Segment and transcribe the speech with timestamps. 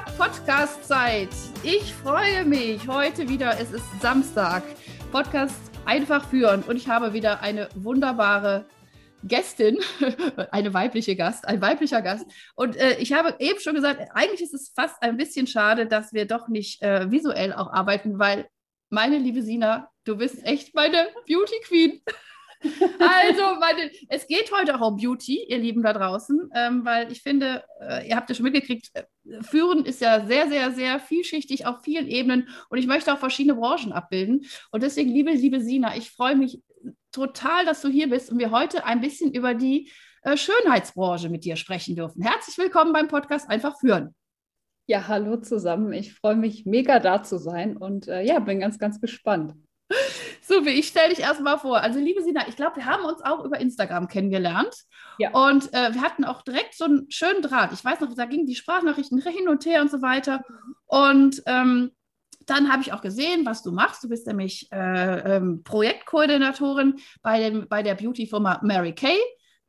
[0.00, 1.30] Podcast-Zeit.
[1.62, 3.58] Ich freue mich heute wieder.
[3.58, 4.62] Es ist Samstag.
[5.10, 8.66] Podcast einfach führen und ich habe wieder eine wunderbare
[9.22, 9.78] Gästin,
[10.50, 12.26] eine weibliche Gast, ein weiblicher Gast.
[12.54, 16.12] Und äh, ich habe eben schon gesagt, eigentlich ist es fast ein bisschen schade, dass
[16.12, 18.48] wir doch nicht äh, visuell auch arbeiten, weil
[18.90, 22.02] meine liebe Sina, du bist echt meine Beauty Queen.
[22.62, 27.22] Also, meine, es geht heute auch um Beauty, ihr Lieben da draußen, ähm, weil ich
[27.22, 29.04] finde, äh, ihr habt ja schon mitgekriegt, äh,
[29.42, 33.56] Führen ist ja sehr, sehr, sehr vielschichtig auf vielen Ebenen und ich möchte auch verschiedene
[33.56, 34.46] Branchen abbilden.
[34.70, 36.62] Und deswegen, liebe, liebe Sina, ich freue mich
[37.12, 39.90] total, dass du hier bist und wir heute ein bisschen über die
[40.22, 42.22] äh, Schönheitsbranche mit dir sprechen dürfen.
[42.22, 44.14] Herzlich willkommen beim Podcast Einfach Führen.
[44.86, 45.92] Ja, hallo zusammen.
[45.92, 49.54] Ich freue mich mega da zu sein und äh, ja, bin ganz, ganz gespannt.
[50.48, 51.80] So, wie ich stelle dich erstmal vor.
[51.80, 54.76] Also, liebe Sina, ich glaube, wir haben uns auch über Instagram kennengelernt.
[55.18, 55.32] Ja.
[55.32, 57.72] Und äh, wir hatten auch direkt so einen schönen Draht.
[57.72, 60.44] Ich weiß noch, da gingen die Sprachnachrichten hin und her und so weiter.
[60.86, 61.90] Und ähm,
[62.46, 64.04] dann habe ich auch gesehen, was du machst.
[64.04, 69.18] Du bist nämlich äh, ähm, Projektkoordinatorin bei, dem, bei der Beauty-Firma Mary Kay.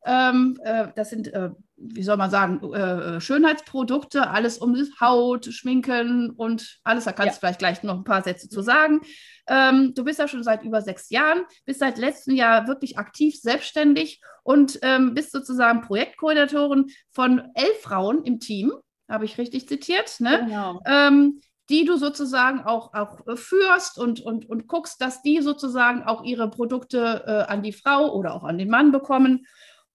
[0.06, 5.46] Ähm, äh, das sind, äh, wie soll man sagen, äh, Schönheitsprodukte, alles um die Haut,
[5.46, 7.06] Schminken und alles.
[7.06, 7.34] Da kannst ja.
[7.34, 9.02] du vielleicht gleich noch ein paar Sätze zu sagen.
[9.48, 13.40] Ähm, du bist ja schon seit über sechs Jahren, bist seit letztem Jahr wirklich aktiv
[13.40, 18.74] selbstständig und ähm, bist sozusagen Projektkoordinatorin von elf Frauen im Team,
[19.08, 20.46] habe ich richtig zitiert, ne?
[20.46, 20.82] Genau.
[20.86, 26.24] Ähm, die du sozusagen auch, auch führst und, und, und guckst, dass die sozusagen auch
[26.24, 29.46] ihre Produkte äh, an die Frau oder auch an den Mann bekommen.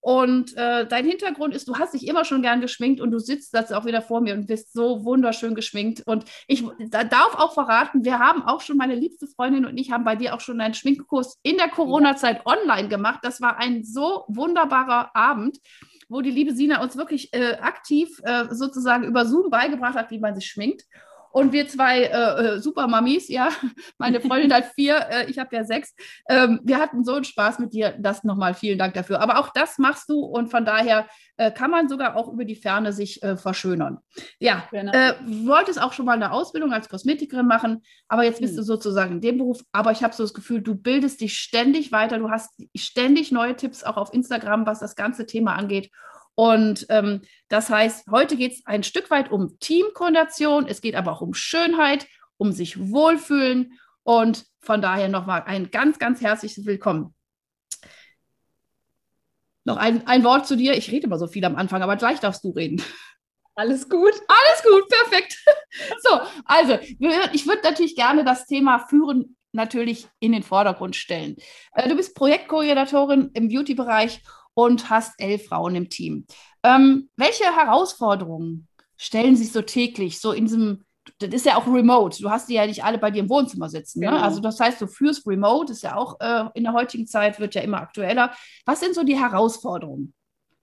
[0.03, 3.53] Und äh, dein Hintergrund ist, du hast dich immer schon gern geschminkt und du sitzt
[3.53, 6.03] jetzt auch wieder vor mir und bist so wunderschön geschminkt.
[6.05, 9.91] Und ich da darf auch verraten, wir haben auch schon, meine liebste Freundin und ich
[9.91, 13.19] haben bei dir auch schon einen Schminkkurs in der Corona-Zeit online gemacht.
[13.23, 15.59] Das war ein so wunderbarer Abend,
[16.09, 20.19] wo die liebe Sina uns wirklich äh, aktiv äh, sozusagen über Zoom beigebracht hat, wie
[20.19, 20.83] man sich schminkt.
[21.33, 23.49] Und wir zwei äh, äh Super Mamis, ja,
[23.97, 25.95] meine Freundin hat vier, äh, ich habe ja sechs.
[26.29, 27.95] Ähm, wir hatten so einen Spaß mit dir.
[27.97, 29.19] Das nochmal vielen Dank dafür.
[29.19, 31.07] Aber auch das machst du und von daher
[31.37, 33.97] äh, kann man sogar auch über die Ferne sich äh, verschönern.
[34.37, 34.91] Ja, genau.
[34.91, 38.57] äh, wolltest auch schon mal eine Ausbildung als Kosmetikerin machen, aber jetzt bist mhm.
[38.57, 39.63] du sozusagen in dem Beruf.
[39.71, 42.19] Aber ich habe so das Gefühl, du bildest dich ständig weiter.
[42.19, 45.89] Du hast ständig neue Tipps auch auf Instagram, was das ganze Thema angeht.
[46.35, 51.11] Und ähm, das heißt, heute geht es ein Stück weit um Teamkoordination, es geht aber
[51.11, 52.07] auch um Schönheit,
[52.37, 57.13] um sich wohlfühlen und von daher nochmal ein ganz, ganz herzliches Willkommen.
[59.65, 60.75] Noch ein, ein Wort zu dir.
[60.75, 62.81] Ich rede immer so viel am Anfang, aber gleich darfst du reden.
[63.55, 64.13] Alles gut.
[64.27, 65.37] Alles gut, perfekt.
[66.01, 71.35] So, also, ich würde natürlich gerne das Thema Führen natürlich in den Vordergrund stellen.
[71.73, 74.21] Äh, du bist Projektkoordinatorin im Beauty-Bereich
[74.53, 76.25] und hast elf Frauen im Team.
[76.63, 80.85] Ähm, welche Herausforderungen stellen sich so täglich, so in diesem,
[81.19, 83.69] das ist ja auch remote, du hast die ja nicht alle bei dir im Wohnzimmer
[83.69, 83.99] sitzen.
[83.99, 84.07] Ne?
[84.07, 84.17] Genau.
[84.17, 84.23] Ne?
[84.23, 87.55] Also das heißt, du führst remote, ist ja auch äh, in der heutigen Zeit, wird
[87.55, 88.33] ja immer aktueller.
[88.65, 90.13] Was sind so die Herausforderungen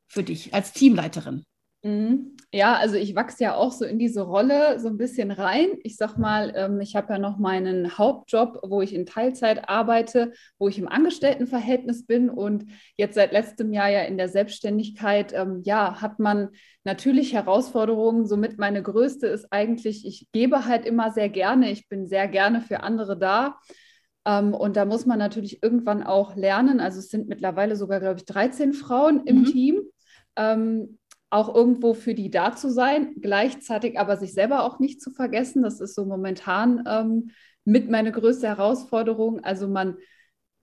[0.09, 1.45] für dich als Teamleiterin?
[1.83, 2.37] Mhm.
[2.53, 5.69] Ja, also ich wachse ja auch so in diese Rolle so ein bisschen rein.
[5.83, 10.33] Ich sag mal, ähm, ich habe ja noch meinen Hauptjob, wo ich in Teilzeit arbeite,
[10.59, 15.63] wo ich im Angestelltenverhältnis bin und jetzt seit letztem Jahr ja in der Selbstständigkeit, ähm,
[15.65, 16.51] ja, hat man
[16.85, 18.27] natürlich Herausforderungen.
[18.27, 22.61] Somit meine größte ist eigentlich, ich gebe halt immer sehr gerne, ich bin sehr gerne
[22.61, 23.59] für andere da.
[24.26, 26.79] Ähm, und da muss man natürlich irgendwann auch lernen.
[26.81, 29.44] Also es sind mittlerweile sogar, glaube ich, 13 Frauen im mhm.
[29.47, 29.83] Team.
[30.37, 30.99] Ähm,
[31.31, 35.62] auch irgendwo für die da zu sein, gleichzeitig aber sich selber auch nicht zu vergessen.
[35.62, 37.31] Das ist so momentan ähm,
[37.65, 39.43] mit meine größte Herausforderung.
[39.44, 39.97] Also man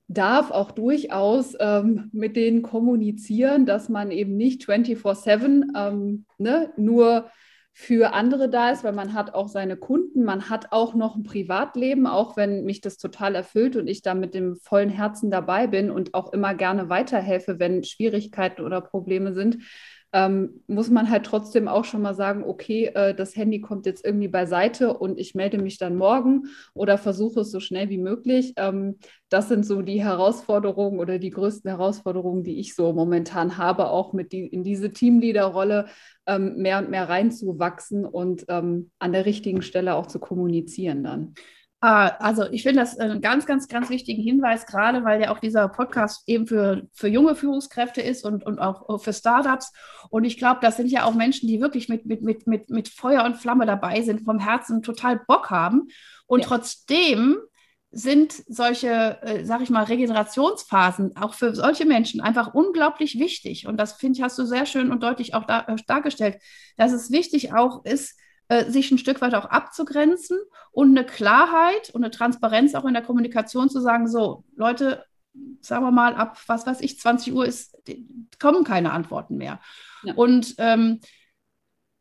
[0.09, 7.29] darf auch durchaus ähm, mit denen kommunizieren, dass man eben nicht 24-7 ähm, ne, nur
[7.79, 11.23] für andere da ist, weil man hat auch seine Kunden, man hat auch noch ein
[11.23, 15.67] Privatleben, auch wenn mich das total erfüllt und ich da mit dem vollen Herzen dabei
[15.67, 19.59] bin und auch immer gerne weiterhelfe, wenn Schwierigkeiten oder Probleme sind
[20.13, 24.05] ähm, muss man halt trotzdem auch schon mal sagen, okay, äh, das Handy kommt jetzt
[24.05, 28.53] irgendwie beiseite und ich melde mich dann morgen oder versuche es so schnell wie möglich.
[28.55, 28.99] Ähm,
[29.29, 34.13] das sind so die Herausforderungen oder die größten Herausforderungen, die ich so momentan habe, auch
[34.13, 35.87] mit die, in diese Teamleaderrolle
[36.25, 41.33] ähm, mehr und mehr reinzuwachsen und ähm, an der richtigen Stelle auch zu kommunizieren dann.
[41.79, 45.39] Ah, also ich finde das einen ganz, ganz, ganz wichtigen Hinweis, gerade weil ja auch
[45.39, 49.71] dieser Podcast eben für, für junge Führungskräfte ist und, und auch für Startups.
[50.09, 52.89] Und ich glaube, das sind ja auch Menschen, die wirklich mit, mit, mit, mit, mit
[52.89, 55.89] Feuer und Flamme dabei sind, vom Herzen total Bock haben.
[56.25, 56.47] Und ja.
[56.47, 57.37] trotzdem
[57.91, 63.67] sind solche, äh, sag ich mal, Regenerationsphasen auch für solche Menschen einfach unglaublich wichtig.
[63.67, 66.39] Und das finde ich, hast du sehr schön und deutlich auch da, äh, dargestellt,
[66.75, 68.17] dass es wichtig auch ist,
[68.67, 70.37] sich ein Stück weit auch abzugrenzen
[70.71, 75.05] und eine Klarheit und eine Transparenz auch in der Kommunikation zu sagen, so, Leute,
[75.61, 77.77] sagen wir mal, ab was weiß ich, 20 Uhr ist,
[78.39, 79.59] kommen keine Antworten mehr.
[80.03, 80.13] Ja.
[80.15, 80.99] Und ähm,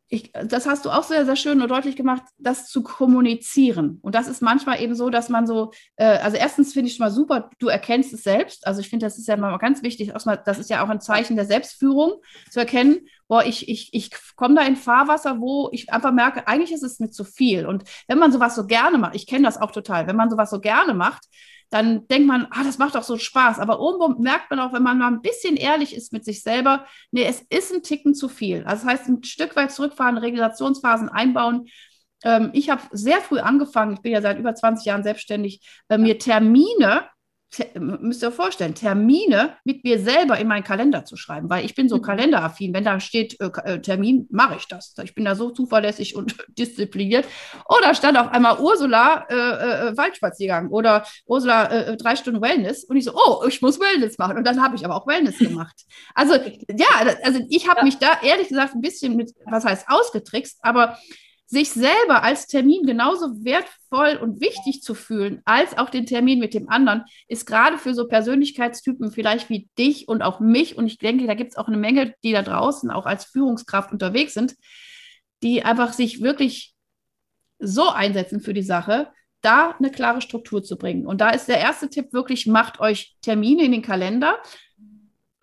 [0.09, 3.99] ich, das hast du auch sehr, sehr schön und deutlich gemacht, das zu kommunizieren.
[4.01, 7.05] Und das ist manchmal eben so, dass man so, äh, also erstens finde ich schon
[7.05, 8.65] mal super, du erkennst es selbst.
[8.65, 11.35] Also ich finde, das ist ja mal ganz wichtig, das ist ja auch ein Zeichen
[11.35, 16.13] der Selbstführung, zu erkennen, boah, ich, ich, ich komme da in Fahrwasser, wo ich einfach
[16.13, 17.65] merke, eigentlich ist es mir zu viel.
[17.65, 20.49] Und wenn man sowas so gerne macht, ich kenne das auch total, wenn man sowas
[20.49, 21.25] so gerne macht,
[21.69, 23.59] dann denkt man, ah, das macht doch so Spaß.
[23.59, 26.85] Aber irgendwo merkt man auch, wenn man mal ein bisschen ehrlich ist mit sich selber,
[27.11, 28.63] nee, es ist ein Ticken zu viel.
[28.65, 31.67] Also das heißt, ein Stück weit zurückfahren, Regulationsphasen einbauen.
[32.23, 35.97] Ähm, ich habe sehr früh angefangen, ich bin ja seit über 20 Jahren selbstständig, äh,
[35.97, 37.05] mir Termine
[37.79, 41.75] müsst ihr euch vorstellen, Termine mit mir selber in meinen Kalender zu schreiben, weil ich
[41.75, 42.01] bin so mhm.
[42.01, 42.73] kalenderaffin.
[42.73, 44.93] Wenn da steht äh, äh, Termin, mache ich das.
[45.03, 47.25] Ich bin da so zuverlässig und diszipliniert.
[47.69, 52.83] Oder stand auf einmal Ursula äh, äh, Waldspaziergang oder Ursula äh, äh, drei Stunden Wellness
[52.83, 54.37] und ich so, oh, ich muss Wellness machen.
[54.37, 55.85] Und dann habe ich aber auch Wellness gemacht.
[56.13, 57.85] Also ja, also ich habe ja.
[57.85, 60.97] mich da ehrlich gesagt ein bisschen mit, was heißt ausgetrickst, aber
[61.47, 66.53] sich selber als Termin genauso wertvoll und wichtig zu fühlen, als auch den Termin mit
[66.53, 70.97] dem anderen, ist gerade für so Persönlichkeitstypen vielleicht wie dich und auch mich, und ich
[70.97, 74.55] denke, da gibt es auch eine Menge, die da draußen auch als Führungskraft unterwegs sind,
[75.41, 76.73] die einfach sich wirklich
[77.59, 79.07] so einsetzen für die Sache,
[79.41, 81.07] da eine klare Struktur zu bringen.
[81.07, 84.37] Und da ist der erste Tipp wirklich, macht euch Termine in den Kalender,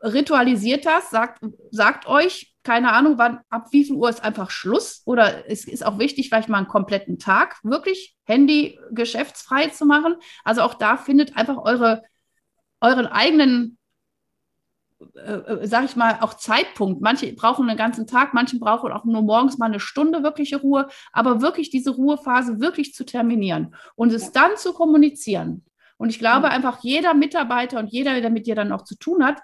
[0.02, 5.02] ritualisiert das, sagt, sagt euch, keine Ahnung, wann, ab wie viel Uhr ist einfach Schluss
[5.04, 10.16] oder es ist auch wichtig, vielleicht mal einen kompletten Tag wirklich Handy geschäftsfrei zu machen.
[10.44, 12.02] Also auch da findet einfach eure,
[12.80, 13.76] euren eigenen,
[15.14, 17.02] äh, äh, sag ich mal, auch Zeitpunkt.
[17.02, 20.88] Manche brauchen einen ganzen Tag, manche brauchen auch nur morgens mal eine Stunde wirkliche Ruhe,
[21.12, 25.66] aber wirklich diese Ruhephase wirklich zu terminieren und es dann zu kommunizieren.
[25.98, 29.22] Und ich glaube einfach, jeder Mitarbeiter und jeder, der mit dir dann auch zu tun
[29.22, 29.40] hat,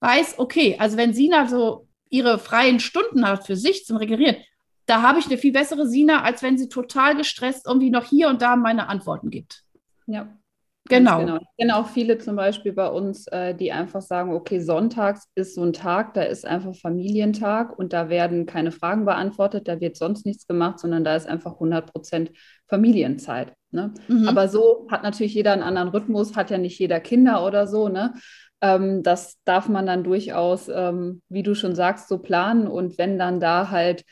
[0.00, 4.36] weiß, okay, also wenn Sina so ihre freien Stunden hat für sich zum Regenerieren,
[4.86, 8.28] da habe ich eine viel bessere Sina, als wenn sie total gestresst irgendwie noch hier
[8.28, 9.62] und da meine Antworten gibt.
[10.06, 10.28] Ja.
[10.86, 11.20] Genau.
[11.20, 11.36] genau.
[11.36, 15.54] Ich kenne auch viele zum Beispiel bei uns, äh, die einfach sagen, okay, sonntags ist
[15.54, 19.96] so ein Tag, da ist einfach Familientag und da werden keine Fragen beantwortet, da wird
[19.96, 22.32] sonst nichts gemacht, sondern da ist einfach 100 Prozent
[22.68, 23.54] Familienzeit.
[23.70, 23.94] Ne?
[24.08, 24.28] Mhm.
[24.28, 27.88] Aber so hat natürlich jeder einen anderen Rhythmus, hat ja nicht jeder Kinder oder so.
[27.88, 28.12] Ne?
[28.64, 32.66] Ähm, das darf man dann durchaus, ähm, wie du schon sagst, so planen.
[32.66, 34.04] Und wenn dann da halt,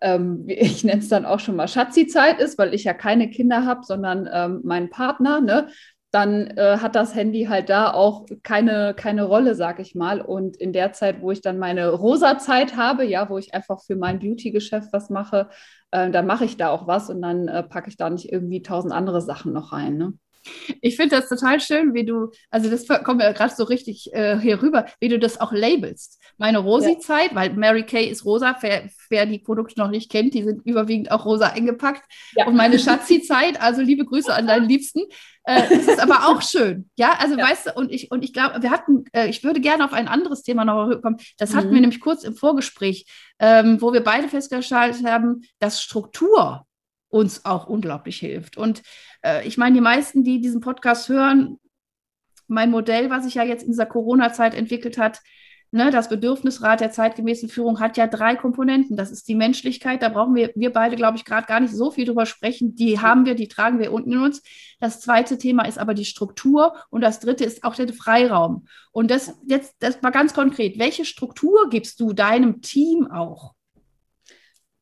[0.00, 3.66] ähm, ich nenne es dann auch schon mal Schatzi-Zeit ist, weil ich ja keine Kinder
[3.66, 5.68] habe, sondern ähm, meinen Partner, ne?
[6.10, 10.22] dann äh, hat das Handy halt da auch keine, keine Rolle, sag ich mal.
[10.22, 13.94] Und in der Zeit, wo ich dann meine Rosa-Zeit habe, ja, wo ich einfach für
[13.94, 15.50] mein Beauty-Geschäft was mache,
[15.90, 18.62] äh, dann mache ich da auch was und dann äh, packe ich da nicht irgendwie
[18.62, 19.98] tausend andere Sachen noch rein.
[19.98, 20.14] Ne?
[20.80, 24.38] Ich finde das total schön, wie du, also das kommt mir gerade so richtig äh,
[24.38, 26.20] hier rüber, wie du das auch labelst.
[26.36, 27.36] Meine Rosi-Zeit, ja.
[27.36, 31.10] weil Mary Kay ist rosa, wer, wer, die Produkte noch nicht kennt, die sind überwiegend
[31.10, 32.04] auch rosa eingepackt.
[32.36, 32.46] Ja.
[32.46, 35.00] Und meine Schatzi-Zeit, also liebe Grüße an deinen Liebsten,
[35.44, 36.90] äh, das ist aber auch schön.
[36.96, 37.48] Ja, also ja.
[37.48, 40.06] weißt du, und ich, und ich glaube, wir hatten, äh, ich würde gerne auf ein
[40.06, 41.16] anderes Thema noch kommen.
[41.38, 41.74] Das hatten mhm.
[41.74, 43.06] wir nämlich kurz im Vorgespräch,
[43.38, 46.66] ähm, wo wir beide festgestellt haben, dass Struktur
[47.08, 48.56] uns auch unglaublich hilft.
[48.56, 48.82] Und
[49.22, 51.58] äh, ich meine, die meisten, die diesen Podcast hören,
[52.46, 55.20] mein Modell, was sich ja jetzt in dieser Corona-Zeit entwickelt hat,
[55.70, 58.96] ne, das Bedürfnisrat der zeitgemäßen Führung hat ja drei Komponenten.
[58.96, 61.90] Das ist die Menschlichkeit, da brauchen wir, wir beide, glaube ich, gerade gar nicht so
[61.90, 62.74] viel drüber sprechen.
[62.74, 64.42] Die haben wir, die tragen wir unten in uns.
[64.80, 68.66] Das zweite Thema ist aber die Struktur und das dritte ist auch der Freiraum.
[68.92, 70.78] Und das jetzt, das war ganz konkret.
[70.78, 73.54] Welche Struktur gibst du deinem Team auch?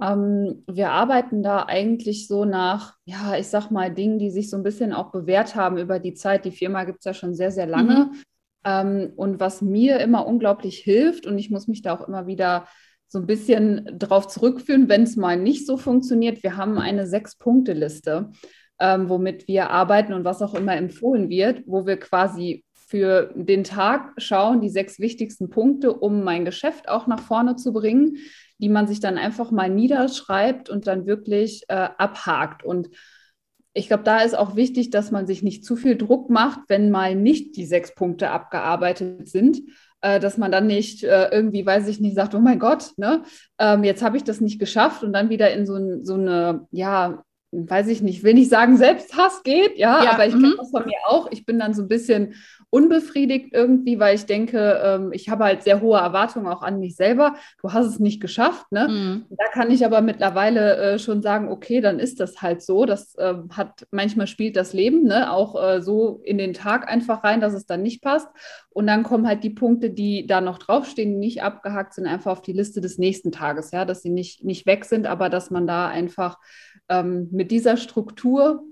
[0.01, 4.57] Ähm, wir arbeiten da eigentlich so nach, ja, ich sag mal, Dingen, die sich so
[4.57, 6.45] ein bisschen auch bewährt haben über die Zeit.
[6.45, 8.11] Die Firma gibt es ja schon sehr, sehr lange.
[8.11, 8.23] Mhm.
[8.65, 12.67] Ähm, und was mir immer unglaublich hilft, und ich muss mich da auch immer wieder
[13.09, 16.43] so ein bisschen darauf zurückführen, wenn es mal nicht so funktioniert.
[16.43, 18.33] Wir haben eine Sechs-Punkte-Liste,
[18.81, 23.65] ähm, womit wir arbeiten und was auch immer empfohlen wird, wo wir quasi für den
[23.65, 28.19] Tag schauen, die sechs wichtigsten Punkte, um mein Geschäft auch nach vorne zu bringen,
[28.59, 32.65] die man sich dann einfach mal niederschreibt und dann wirklich äh, abhakt.
[32.65, 32.89] Und
[33.73, 36.91] ich glaube, da ist auch wichtig, dass man sich nicht zu viel Druck macht, wenn
[36.91, 39.61] mal nicht die sechs Punkte abgearbeitet sind,
[40.01, 43.23] äh, dass man dann nicht äh, irgendwie, weiß ich nicht, sagt, oh mein Gott, ne,
[43.59, 47.23] ähm, jetzt habe ich das nicht geschafft und dann wieder in so, so eine, ja,
[47.53, 50.55] weiß ich nicht, will nicht sagen, Selbsthass geht, ja, ja aber ich kenne mhm.
[50.59, 51.29] das von mir auch.
[51.31, 52.35] Ich bin dann so ein bisschen
[52.71, 56.97] unbefriedigt irgendwie, weil ich denke, ähm, ich habe halt sehr hohe Erwartungen auch an mich
[56.97, 57.37] selber.
[57.63, 58.89] Du hast es nicht geschafft, ne?
[58.89, 59.27] Mhm.
[59.31, 62.85] Da kann ich aber mittlerweile äh, schon sagen, okay, dann ist das halt so.
[62.85, 65.33] Das äh, hat manchmal spielt das Leben, ne?
[65.33, 68.29] Auch äh, so in den Tag einfach rein, dass es dann nicht passt.
[68.69, 72.33] Und dann kommen halt die Punkte, die da noch draufstehen, die nicht abgehakt sind, einfach
[72.33, 75.51] auf die Liste des nächsten Tages, ja, dass sie nicht, nicht weg sind, aber dass
[75.51, 76.39] man da einfach
[76.89, 78.63] ähm, mit dieser Struktur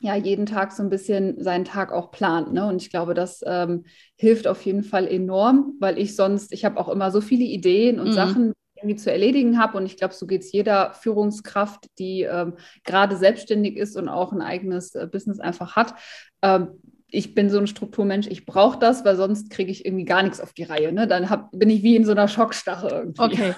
[0.00, 2.52] ja jeden Tag so ein bisschen seinen Tag auch plant.
[2.52, 2.66] Ne?
[2.66, 3.84] Und ich glaube, das ähm,
[4.16, 7.98] hilft auf jeden Fall enorm, weil ich sonst, ich habe auch immer so viele Ideen
[7.98, 8.12] und mhm.
[8.12, 9.76] Sachen irgendwie zu erledigen habe.
[9.76, 14.32] Und ich glaube, so geht es jeder Führungskraft, die ähm, gerade selbstständig ist und auch
[14.32, 15.94] ein eigenes äh, Business einfach hat.
[16.42, 20.22] Ähm, ich bin so ein Strukturmensch, ich brauche das, weil sonst kriege ich irgendwie gar
[20.22, 20.92] nichts auf die Reihe.
[20.92, 21.06] Ne?
[21.06, 23.22] Dann hab, bin ich wie in so einer Schockstarre irgendwie.
[23.22, 23.54] Okay.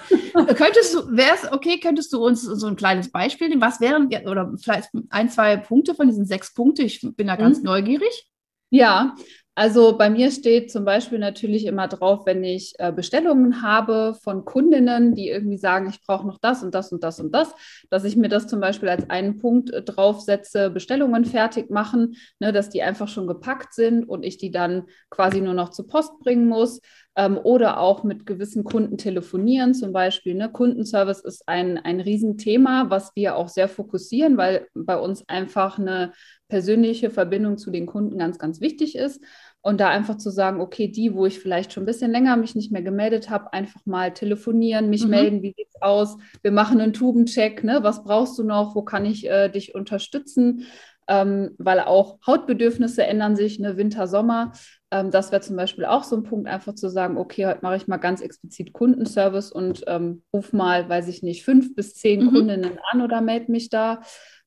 [0.55, 3.61] könntest du, wär's, okay, könntest du uns so ein kleines Beispiel nehmen?
[3.61, 6.85] Was wären, oder vielleicht ein, zwei Punkte von diesen sechs Punkten?
[6.85, 7.65] Ich bin da ganz mhm.
[7.65, 8.27] neugierig.
[8.69, 9.15] Ja,
[9.53, 14.45] also bei mir steht zum Beispiel natürlich immer drauf, wenn ich äh, Bestellungen habe von
[14.45, 17.53] Kundinnen, die irgendwie sagen, ich brauche noch das und das und das und das,
[17.89, 22.53] dass ich mir das zum Beispiel als einen Punkt äh, draufsetze, Bestellungen fertig machen, ne,
[22.53, 26.19] dass die einfach schon gepackt sind und ich die dann quasi nur noch zur Post
[26.19, 26.79] bringen muss.
[27.17, 30.33] Ähm, oder auch mit gewissen Kunden telefonieren zum Beispiel.
[30.33, 30.49] Ne?
[30.49, 36.13] Kundenservice ist ein, ein Riesenthema, was wir auch sehr fokussieren, weil bei uns einfach eine
[36.51, 39.23] persönliche Verbindung zu den Kunden ganz, ganz wichtig ist.
[39.61, 42.55] Und da einfach zu sagen, okay, die, wo ich vielleicht schon ein bisschen länger mich
[42.55, 45.09] nicht mehr gemeldet habe, einfach mal telefonieren, mich mhm.
[45.11, 46.17] melden, wie sieht's aus?
[46.41, 47.79] Wir machen einen Tubencheck, ne?
[47.83, 48.75] Was brauchst du noch?
[48.75, 50.65] Wo kann ich äh, dich unterstützen?
[51.07, 53.77] Ähm, weil auch Hautbedürfnisse ändern sich, ne?
[53.77, 54.51] Winter, Sommer.
[54.91, 57.77] Ähm, das wäre zum Beispiel auch so ein Punkt, einfach zu sagen, okay, heute mache
[57.77, 62.25] ich mal ganz explizit Kundenservice und ähm, ruf mal, weiß ich nicht, fünf bis zehn
[62.25, 62.29] mhm.
[62.31, 64.01] Kundinnen an oder melde mich da.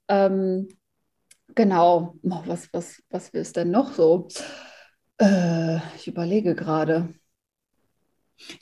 [0.08, 0.68] Ähm,
[1.54, 4.28] genau, was, was, was ist denn noch so?
[5.18, 7.14] Äh, ich überlege gerade.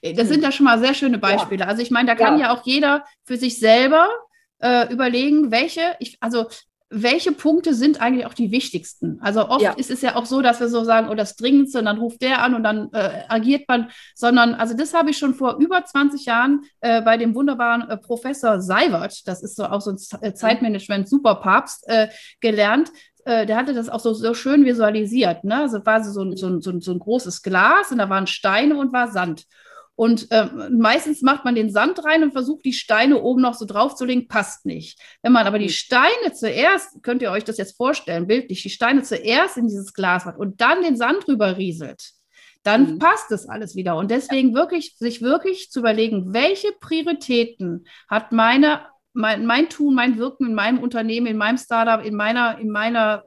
[0.00, 1.62] Äh, das sind ja schon mal sehr schöne Beispiele.
[1.62, 1.68] Ja.
[1.68, 2.46] Also ich meine, da kann ja.
[2.46, 2.54] ja.
[2.54, 4.08] auch jeder für sich selber
[4.58, 6.48] äh, überlegen, welche, ich, also
[6.92, 9.18] welche Punkte sind eigentlich auch die wichtigsten?
[9.22, 9.72] Also oft ja.
[9.72, 12.20] ist es ja auch so, dass wir so sagen, oh, das Dringendste, und dann ruft
[12.22, 15.84] der an und dann äh, agiert man, sondern, also das habe ich schon vor über
[15.84, 19.98] 20 Jahren äh, bei dem wunderbaren äh, Professor Seiwert, das ist so auch so ein
[20.20, 22.08] äh, Zeitmanagement-Superpapst, äh,
[22.40, 22.92] gelernt,
[23.24, 25.44] äh, der hatte das auch so, so schön visualisiert.
[25.44, 25.56] Ne?
[25.56, 28.92] Also war so, so, so, so, so ein großes Glas und da waren Steine und
[28.92, 29.46] war Sand.
[29.94, 33.66] Und äh, meistens macht man den Sand rein und versucht, die Steine oben noch so
[33.66, 34.98] draufzulegen, passt nicht.
[35.22, 35.72] Wenn man aber die hm.
[35.72, 40.24] Steine zuerst, könnt ihr euch das jetzt vorstellen, bildlich, die Steine zuerst in dieses Glas
[40.24, 42.12] macht und dann den Sand drüber rieselt,
[42.62, 42.98] dann mhm.
[43.00, 43.96] passt das alles wieder.
[43.96, 48.82] Und deswegen wirklich, sich wirklich zu überlegen, welche Prioritäten hat meine
[49.14, 53.24] mein, mein Tun, mein Wirken in meinem Unternehmen, in meinem Startup, in meiner, in meiner,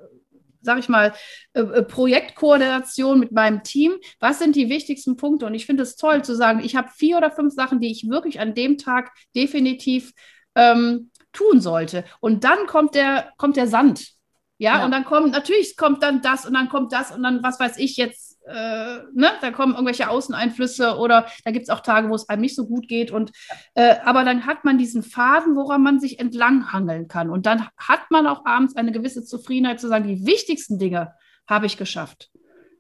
[0.66, 1.14] sag ich mal,
[1.54, 3.94] äh, äh, Projektkoordination mit meinem Team.
[4.20, 5.46] Was sind die wichtigsten Punkte?
[5.46, 8.10] Und ich finde es toll zu sagen, ich habe vier oder fünf Sachen, die ich
[8.10, 10.12] wirklich an dem Tag definitiv
[10.56, 12.04] ähm, tun sollte.
[12.20, 14.16] Und dann kommt der, kommt der Sand.
[14.58, 17.44] Ja, ja, und dann kommt, natürlich kommt dann das und dann kommt das und dann,
[17.44, 21.82] was weiß ich jetzt, äh, ne, da kommen irgendwelche Außeneinflüsse oder da gibt es auch
[21.82, 23.12] Tage, wo es einem nicht so gut geht.
[23.12, 23.32] Und
[23.74, 27.30] äh, aber dann hat man diesen Faden, woran man sich entlanghangeln kann.
[27.30, 31.14] Und dann hat man auch abends eine gewisse Zufriedenheit zu sagen, die wichtigsten Dinge
[31.48, 32.32] habe ich geschafft.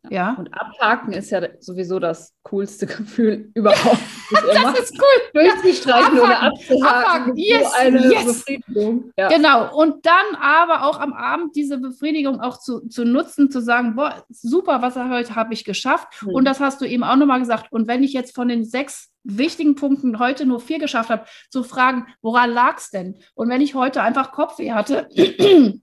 [0.09, 0.35] Ja.
[0.37, 3.99] Und abhaken ist ja sowieso das coolste Gefühl überhaupt.
[4.31, 5.41] das ist cool.
[5.41, 6.85] Durchzustreichen oder abzuhaken.
[6.85, 7.37] Abhaken.
[7.37, 7.71] Yes.
[7.71, 8.25] So eine yes.
[8.25, 9.11] Befriedigung.
[9.17, 9.29] Ja.
[9.29, 9.75] Genau.
[9.75, 14.25] Und dann aber auch am Abend diese Befriedigung auch zu, zu nutzen, zu sagen, boah,
[14.29, 16.07] super, was heute habe ich geschafft.
[16.21, 16.29] Mhm.
[16.29, 17.71] Und das hast du eben auch nochmal gesagt.
[17.71, 21.63] Und wenn ich jetzt von den sechs wichtigen Punkten heute nur vier geschafft habe, zu
[21.63, 23.17] fragen, woran lag es denn?
[23.33, 25.09] Und wenn ich heute einfach Kopfweh hatte,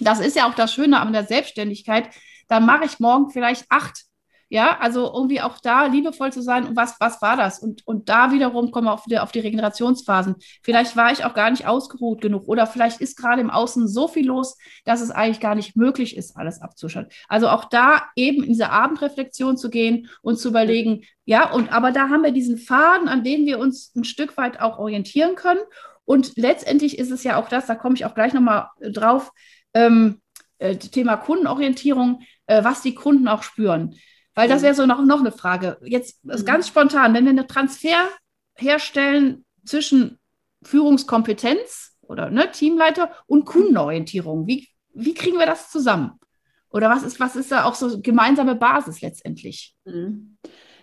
[0.00, 2.10] das ist ja auch das Schöne an der Selbstständigkeit,
[2.48, 4.04] dann mache ich morgen vielleicht acht.
[4.50, 6.66] Ja, also irgendwie auch da liebevoll zu sein.
[6.66, 7.58] Und was, was war das?
[7.58, 10.36] Und, und da wiederum kommen wir auch wieder auf die Regenerationsphasen.
[10.62, 14.06] Vielleicht war ich auch gar nicht ausgeruht genug oder vielleicht ist gerade im Außen so
[14.06, 17.10] viel los, dass es eigentlich gar nicht möglich ist, alles abzuschalten.
[17.28, 21.90] Also auch da eben in diese Abendreflexion zu gehen und zu überlegen, ja, und aber
[21.90, 25.60] da haben wir diesen Faden, an dem wir uns ein Stück weit auch orientieren können.
[26.04, 29.32] Und letztendlich ist es ja auch das, da komme ich auch gleich nochmal drauf,
[29.72, 30.20] ähm,
[30.58, 33.94] äh, Thema Kundenorientierung, äh, was die Kunden auch spüren.
[34.34, 35.78] Weil das wäre so noch, noch eine Frage.
[35.84, 36.44] Jetzt mhm.
[36.44, 38.08] ganz spontan, wenn wir einen Transfer
[38.56, 40.18] herstellen zwischen
[40.62, 46.12] Führungskompetenz oder ne, Teamleiter und Kundenorientierung, wie, wie kriegen wir das zusammen?
[46.70, 49.76] Oder was ist, was ist da auch so gemeinsame Basis letztendlich?
[49.84, 50.38] Mhm.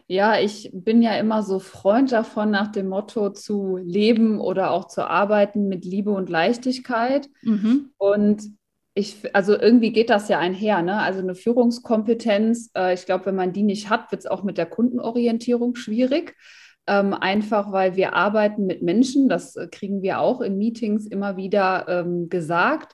[0.07, 4.87] Ja, ich bin ja immer so Freund davon, nach dem Motto zu leben oder auch
[4.87, 7.29] zu arbeiten mit Liebe und Leichtigkeit.
[7.43, 7.91] Mhm.
[7.97, 8.43] Und
[8.93, 10.97] ich, also irgendwie geht das ja einher, ne?
[10.97, 14.57] Also eine Führungskompetenz, äh, ich glaube, wenn man die nicht hat, wird es auch mit
[14.57, 16.35] der Kundenorientierung schwierig.
[16.87, 21.37] Ähm, einfach weil wir arbeiten mit Menschen, das äh, kriegen wir auch in Meetings immer
[21.37, 22.93] wieder ähm, gesagt.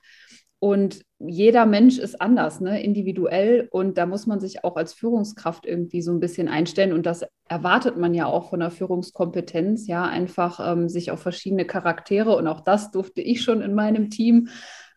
[0.60, 2.82] Und jeder Mensch ist anders, ne?
[2.82, 3.68] individuell.
[3.70, 6.92] Und da muss man sich auch als Führungskraft irgendwie so ein bisschen einstellen.
[6.92, 11.64] Und das erwartet man ja auch von der Führungskompetenz, ja, einfach ähm, sich auf verschiedene
[11.64, 12.36] Charaktere.
[12.36, 14.48] Und auch das durfte ich schon in meinem Team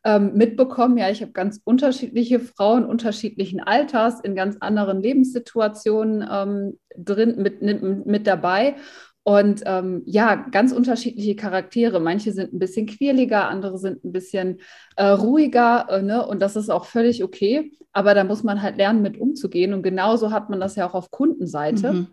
[0.03, 0.97] ähm, mitbekommen.
[0.97, 7.61] Ja, ich habe ganz unterschiedliche Frauen unterschiedlichen Alters in ganz anderen Lebenssituationen ähm, drin mit,
[7.61, 8.75] mit, mit dabei.
[9.23, 11.99] Und ähm, ja, ganz unterschiedliche Charaktere.
[11.99, 14.61] Manche sind ein bisschen quirliger, andere sind ein bisschen
[14.95, 15.87] äh, ruhiger.
[15.89, 16.25] Äh, ne?
[16.25, 17.71] Und das ist auch völlig okay.
[17.93, 19.73] Aber da muss man halt lernen, mit umzugehen.
[19.73, 21.93] Und genauso hat man das ja auch auf Kundenseite.
[21.93, 22.07] Mhm.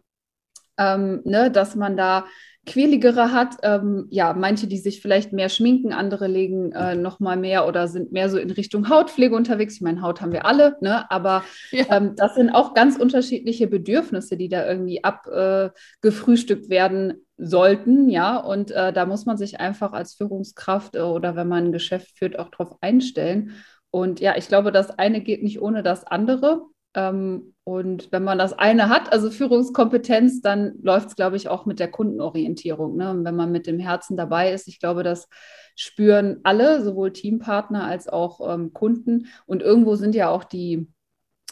[0.77, 1.51] Ähm, ne?
[1.51, 2.27] Dass man da
[2.67, 3.57] quäligere hat.
[3.63, 7.89] Ähm, ja, manche, die sich vielleicht mehr schminken, andere legen äh, noch mal mehr oder
[7.89, 9.75] sind mehr so in Richtung Hautpflege unterwegs.
[9.75, 11.11] Ich meine, Haut haben wir alle, ne?
[11.11, 11.85] aber ja.
[11.91, 18.37] ähm, das sind auch ganz unterschiedliche Bedürfnisse, die da irgendwie abgefrühstückt äh, werden sollten, ja.
[18.37, 22.19] Und äh, da muss man sich einfach als Führungskraft äh, oder wenn man ein Geschäft
[22.19, 23.55] führt, auch darauf einstellen.
[23.91, 26.63] Und ja, ich glaube, das eine geht nicht ohne das andere.
[26.95, 31.67] Ähm, und wenn man das eine hat, also Führungskompetenz, dann läuft es, glaube ich, auch
[31.67, 32.97] mit der Kundenorientierung.
[32.97, 33.11] Ne?
[33.11, 35.29] Und wenn man mit dem Herzen dabei ist, ich glaube, das
[35.77, 39.27] spüren alle, sowohl Teampartner als auch ähm, Kunden.
[39.45, 40.89] Und irgendwo sind ja auch die,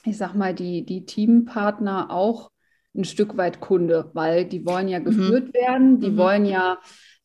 [0.07, 2.51] ich sag mal, die, die Teampartner auch
[2.97, 5.05] ein Stück weit Kunde, weil die wollen ja mhm.
[5.05, 5.53] geführt mhm.
[5.53, 6.17] werden, die mhm.
[6.17, 6.79] wollen ja,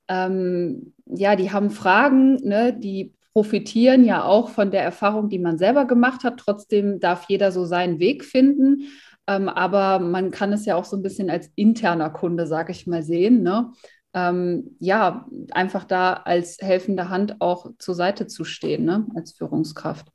[0.09, 5.57] ähm, ja, die haben Fragen, ne, die profitieren ja auch von der Erfahrung, die man
[5.57, 6.37] selber gemacht hat.
[6.37, 8.83] Trotzdem darf jeder so seinen Weg finden.
[9.27, 12.87] Ähm, aber man kann es ja auch so ein bisschen als interner Kunde, sage ich
[12.87, 13.43] mal, sehen.
[13.43, 13.71] Ne?
[14.13, 19.07] Ähm, ja, einfach da als helfende Hand auch zur Seite zu stehen, ne?
[19.15, 20.07] als Führungskraft.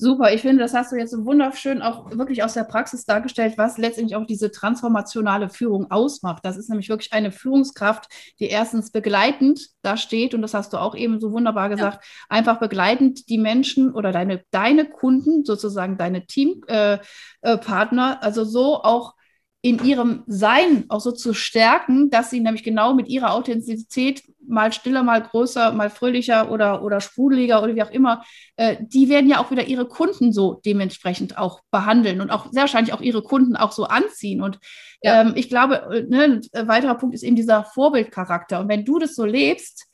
[0.00, 3.58] Super, ich finde, das hast du jetzt so wunderschön auch wirklich aus der Praxis dargestellt,
[3.58, 6.44] was letztendlich auch diese transformationale Führung ausmacht.
[6.44, 8.06] Das ist nämlich wirklich eine Führungskraft,
[8.38, 12.10] die erstens begleitend da steht, und das hast du auch eben so wunderbar gesagt, ja.
[12.28, 17.00] einfach begleitend die Menschen oder deine, deine Kunden, sozusagen deine Teampartner,
[17.42, 19.17] äh, äh, also so auch
[19.60, 24.72] in ihrem Sein auch so zu stärken, dass sie nämlich genau mit ihrer Authentizität mal
[24.72, 28.24] stiller, mal größer, mal fröhlicher oder, oder sprudeliger oder wie auch immer,
[28.56, 32.62] äh, die werden ja auch wieder ihre Kunden so dementsprechend auch behandeln und auch sehr
[32.62, 34.42] wahrscheinlich auch ihre Kunden auch so anziehen.
[34.42, 34.60] Und
[35.02, 35.22] ja.
[35.22, 38.60] ähm, ich glaube, äh, ne, ein weiterer Punkt ist eben dieser Vorbildcharakter.
[38.60, 39.86] Und wenn du das so lebst,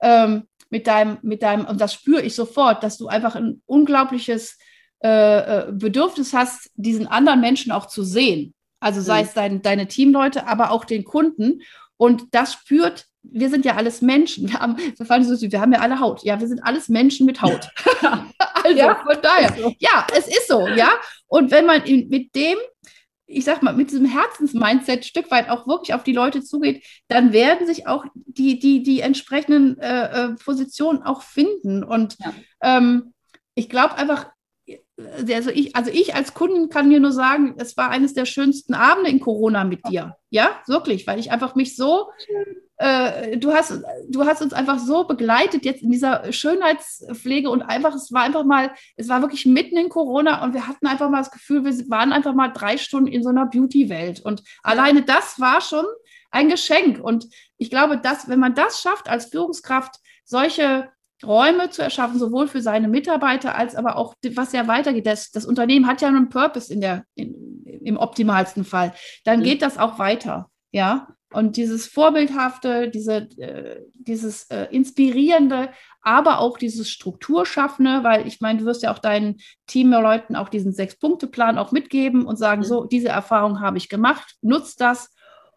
[0.00, 4.56] ähm, mit deinem, mit deinem, und das spüre ich sofort, dass du einfach ein unglaubliches
[5.02, 8.54] äh, äh Bedürfnis hast, diesen anderen Menschen auch zu sehen.
[8.80, 9.26] Also sei mhm.
[9.26, 11.62] es dein, deine Teamleute, aber auch den Kunden.
[11.96, 14.48] Und das spürt, wir sind ja alles Menschen.
[14.48, 16.22] Wir haben, wir haben ja alle Haut.
[16.24, 17.68] Ja, wir sind alles Menschen mit Haut.
[18.64, 19.54] also ja, von daher.
[19.56, 19.74] So.
[19.78, 20.92] Ja, es ist so, ja.
[21.26, 22.56] Und wenn man mit dem,
[23.26, 27.32] ich sag mal, mit diesem Herzensmindset Stück weit auch wirklich auf die Leute zugeht, dann
[27.32, 31.84] werden sich auch die, die, die entsprechenden äh, äh Positionen auch finden.
[31.84, 32.32] Und ja.
[32.62, 33.12] ähm,
[33.54, 34.30] ich glaube einfach,
[35.32, 38.74] also ich, also ich als Kunden kann mir nur sagen, es war eines der schönsten
[38.74, 40.16] Abende in Corona mit dir.
[40.30, 42.10] Ja, wirklich, weil ich einfach mich so,
[42.76, 47.94] äh, du hast, du hast uns einfach so begleitet jetzt in dieser Schönheitspflege und einfach,
[47.94, 51.18] es war einfach mal, es war wirklich mitten in Corona und wir hatten einfach mal
[51.18, 55.38] das Gefühl, wir waren einfach mal drei Stunden in so einer Beauty-Welt und alleine das
[55.38, 55.84] war schon
[56.30, 57.26] ein Geschenk und
[57.58, 60.88] ich glaube, dass, wenn man das schafft als Führungskraft, solche
[61.24, 65.06] Räume zu erschaffen, sowohl für seine Mitarbeiter als aber auch, was ja weitergeht.
[65.06, 68.94] Das, das Unternehmen hat ja einen Purpose in der, in, im optimalsten Fall.
[69.24, 69.44] Dann mhm.
[69.44, 70.50] geht das auch weiter.
[70.72, 75.70] Ja, Und dieses Vorbildhafte, diese, äh, dieses äh, Inspirierende,
[76.02, 80.72] aber auch dieses Strukturschaffende, weil ich meine, du wirst ja auch deinen Teamleuten auch diesen
[80.72, 82.66] Sechs-Punkte-Plan auch mitgeben und sagen, mhm.
[82.66, 85.12] so, diese Erfahrung habe ich gemacht, nutzt das.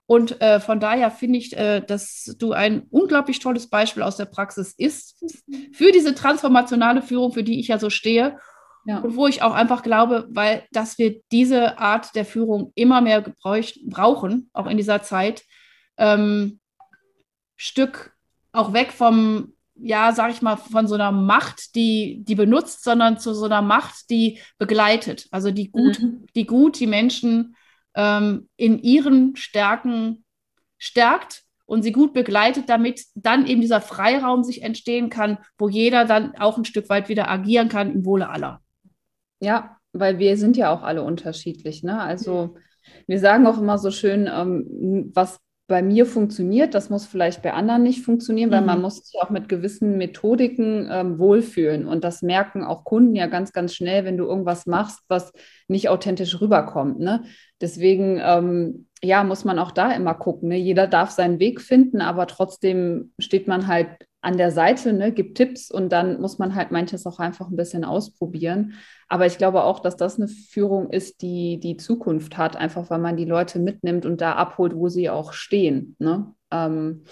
[0.06, 4.26] Und äh, von daher finde ich, äh, dass du ein unglaublich tolles Beispiel aus der
[4.26, 5.24] Praxis ist
[5.72, 8.38] für diese transformationale Führung, für die ich ja so stehe.
[8.86, 9.00] Ja.
[9.00, 13.24] Und wo ich auch einfach glaube, weil dass wir diese Art der Führung immer mehr
[13.86, 15.44] brauchen, auch in dieser Zeit,
[15.98, 16.60] ähm,
[17.56, 18.13] Stück
[18.52, 23.20] auch weg vom, ja, sag ich mal, von so einer Macht, die, die benutzt, sondern
[23.20, 25.28] zu so einer Macht, die begleitet.
[25.32, 26.26] Also die gut, mhm.
[26.36, 27.56] die gut die Menschen
[27.95, 30.23] ähm, in ihren Stärken
[30.77, 36.06] stärkt und sie gut begleitet, damit dann eben dieser Freiraum sich entstehen kann, wo jeder
[36.06, 38.62] dann auch ein Stück weit wieder agieren kann im Wohle aller.
[39.39, 41.84] Ja, weil wir sind ja auch alle unterschiedlich.
[41.84, 41.99] Ne?
[41.99, 42.56] Also
[43.08, 47.53] wir sagen auch immer so schön, ähm, was bei mir funktioniert, das muss vielleicht bei
[47.53, 48.67] anderen nicht funktionieren, weil mhm.
[48.67, 51.88] man muss sich auch mit gewissen Methodiken ähm, wohlfühlen.
[51.88, 55.32] Und das merken auch Kunden ja ganz, ganz schnell, wenn du irgendwas machst, was
[55.69, 56.99] nicht authentisch rüberkommt.
[56.99, 57.23] Ne?
[57.63, 60.49] Deswegen ähm, ja, muss man auch da immer gucken.
[60.49, 60.58] Ne?
[60.58, 63.88] Jeder darf seinen Weg finden, aber trotzdem steht man halt
[64.19, 67.56] an der Seite, ne, gibt Tipps und dann muss man halt manches auch einfach ein
[67.56, 68.73] bisschen ausprobieren.
[69.08, 72.99] Aber ich glaube auch, dass das eine Führung ist, die die Zukunft hat, einfach weil
[72.99, 75.95] man die Leute mitnimmt und da abholt, wo sie auch stehen.
[75.99, 76.34] Ne?
[76.52, 77.06] Ähm,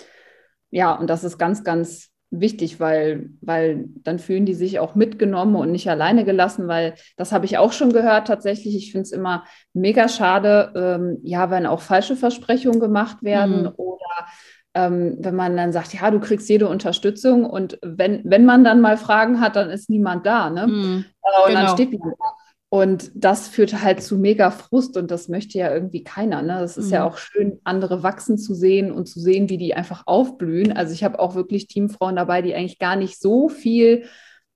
[0.69, 5.55] ja, und das ist ganz, ganz wichtig, weil, weil dann fühlen die sich auch mitgenommen
[5.57, 8.75] und nicht alleine gelassen, weil das habe ich auch schon gehört tatsächlich.
[8.75, 13.73] Ich finde es immer mega schade, ähm, ja, wenn auch falsche Versprechungen gemacht werden mhm.
[13.75, 14.25] oder
[14.73, 18.79] ähm, wenn man dann sagt, ja, du kriegst jede Unterstützung und wenn, wenn man dann
[18.79, 20.49] mal Fragen hat, dann ist niemand da.
[20.49, 20.67] Ne?
[20.67, 21.59] Mhm, und genau.
[21.59, 22.25] dann steht man da.
[22.73, 26.41] Und das führt halt zu mega Frust und das möchte ja irgendwie keiner.
[26.41, 26.57] Ne?
[26.61, 26.93] Das ist mhm.
[26.93, 30.71] ja auch schön, andere wachsen zu sehen und zu sehen, wie die einfach aufblühen.
[30.71, 34.05] Also ich habe auch wirklich Teamfrauen dabei, die eigentlich gar nicht so viel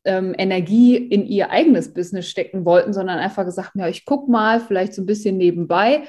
[0.05, 4.61] ähm, Energie in ihr eigenes Business stecken wollten, sondern einfach gesagt, ja, ich gucke mal,
[4.61, 6.03] vielleicht so ein bisschen nebenbei.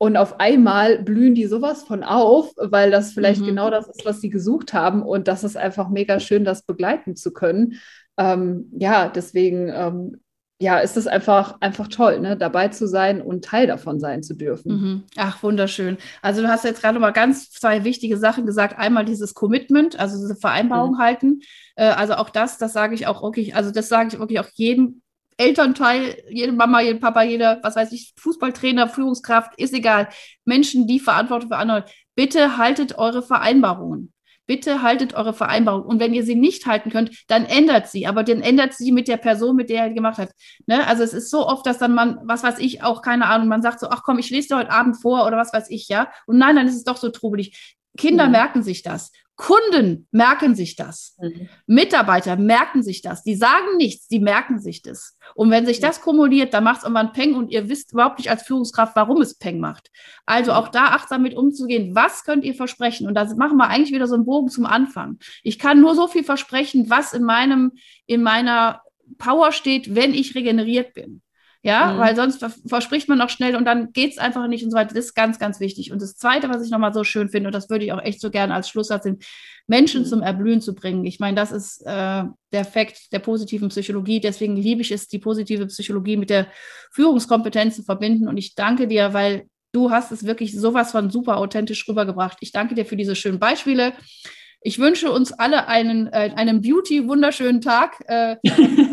[0.00, 3.46] Und auf einmal blühen die sowas von auf, weil das vielleicht mhm.
[3.46, 5.02] genau das ist, was sie gesucht haben.
[5.02, 7.80] Und das ist einfach mega schön, das begleiten zu können.
[8.16, 10.20] Ähm, ja, deswegen ähm,
[10.60, 12.36] ja, ist es einfach, einfach toll, ne?
[12.36, 14.72] dabei zu sein und Teil davon sein zu dürfen.
[14.72, 15.04] Mhm.
[15.16, 15.98] Ach, wunderschön.
[16.20, 18.76] Also du hast jetzt gerade mal ganz zwei wichtige Sachen gesagt.
[18.76, 20.98] Einmal dieses Commitment, also diese Vereinbarung mhm.
[20.98, 21.40] halten.
[21.76, 24.48] Äh, also auch das, das sage ich auch wirklich, also das sage ich wirklich auch
[24.54, 25.02] jedem
[25.36, 30.08] Elternteil, jede Mama, jede Papa, jeder, was weiß ich, Fußballtrainer, Führungskraft, ist egal.
[30.44, 31.84] Menschen, die Verantwortung für andere.
[32.16, 34.12] Bitte haltet eure Vereinbarungen.
[34.48, 35.82] Bitte haltet eure Vereinbarung.
[35.82, 38.06] Und wenn ihr sie nicht halten könnt, dann ändert sie.
[38.06, 40.32] Aber dann ändert sie mit der Person, mit der ihr gemacht habt.
[40.66, 40.86] Ne?
[40.86, 43.62] Also es ist so oft, dass dann man, was weiß ich, auch keine Ahnung, man
[43.62, 46.10] sagt so, ach komm, ich lese dir heute Abend vor oder was weiß ich, ja.
[46.26, 47.76] Und nein, dann ist es doch so trubelig.
[47.98, 48.32] Kinder mhm.
[48.32, 49.12] merken sich das.
[49.38, 51.16] Kunden merken sich das.
[51.20, 51.48] Mhm.
[51.66, 53.22] Mitarbeiter merken sich das.
[53.22, 55.16] Die sagen nichts, die merken sich das.
[55.36, 58.30] Und wenn sich das kumuliert, dann macht es irgendwann Peng und ihr wisst überhaupt nicht
[58.30, 59.92] als Führungskraft, warum es Peng macht.
[60.26, 61.94] Also auch da achtsam mit umzugehen.
[61.94, 63.06] Was könnt ihr versprechen?
[63.06, 65.18] Und da machen wir eigentlich wieder so einen Bogen zum Anfang.
[65.44, 67.72] Ich kann nur so viel versprechen, was in meinem,
[68.06, 68.82] in meiner
[69.18, 71.22] Power steht, wenn ich regeneriert bin.
[71.68, 71.98] Ja, mhm.
[71.98, 74.94] weil sonst verspricht man noch schnell und dann geht es einfach nicht und so weiter.
[74.94, 75.92] Das ist ganz, ganz wichtig.
[75.92, 78.22] Und das Zweite, was ich nochmal so schön finde, und das würde ich auch echt
[78.22, 79.22] so gerne als Schlusssatz sind,
[79.66, 80.06] Menschen mhm.
[80.06, 81.04] zum Erblühen zu bringen.
[81.04, 84.18] Ich meine, das ist äh, der Fakt der positiven Psychologie.
[84.18, 86.46] Deswegen liebe ich es, die positive Psychologie mit der
[86.92, 88.28] Führungskompetenz zu verbinden.
[88.28, 92.38] Und ich danke dir, weil du hast es wirklich sowas von super authentisch rübergebracht.
[92.40, 93.92] Ich danke dir für diese schönen Beispiele.
[94.62, 98.02] Ich wünsche uns alle einen, äh, einen Beauty, wunderschönen Tag.
[98.06, 98.36] Äh,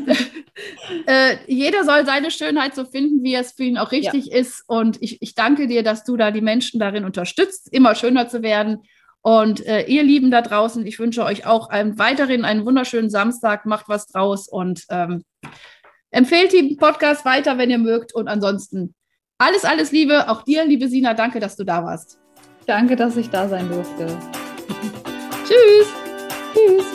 [1.05, 4.37] äh, jeder soll seine Schönheit so finden, wie es für ihn auch richtig ja.
[4.37, 4.63] ist.
[4.67, 8.41] Und ich, ich danke dir, dass du da die Menschen darin unterstützt, immer schöner zu
[8.41, 8.83] werden.
[9.21, 13.65] Und äh, ihr Lieben da draußen, ich wünsche euch auch einen weiteren, einen wunderschönen Samstag.
[13.65, 15.23] Macht was draus und ähm,
[16.11, 18.13] empfehlt den Podcast weiter, wenn ihr mögt.
[18.13, 18.93] Und ansonsten
[19.37, 20.29] alles, alles Liebe.
[20.29, 22.19] Auch dir, liebe Sina, danke, dass du da warst.
[22.67, 24.07] Danke, dass ich da sein durfte.
[25.45, 25.87] Tschüss.
[26.53, 26.94] Tschüss.